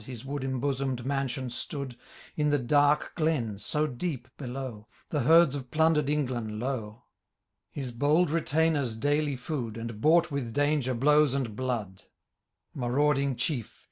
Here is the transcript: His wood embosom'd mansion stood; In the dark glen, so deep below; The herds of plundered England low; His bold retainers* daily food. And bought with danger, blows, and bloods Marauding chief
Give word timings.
His 0.03 0.25
wood 0.25 0.41
embosom'd 0.43 1.05
mansion 1.05 1.51
stood; 1.51 1.95
In 2.35 2.49
the 2.49 2.57
dark 2.57 3.11
glen, 3.13 3.59
so 3.59 3.85
deep 3.85 4.27
below; 4.35 4.87
The 5.11 5.19
herds 5.19 5.53
of 5.55 5.69
plundered 5.69 6.09
England 6.09 6.59
low; 6.59 7.03
His 7.69 7.91
bold 7.91 8.31
retainers* 8.31 8.95
daily 8.95 9.35
food. 9.35 9.77
And 9.77 10.01
bought 10.01 10.31
with 10.31 10.53
danger, 10.53 10.95
blows, 10.95 11.35
and 11.35 11.55
bloods 11.55 12.07
Marauding 12.73 13.35
chief 13.35 13.79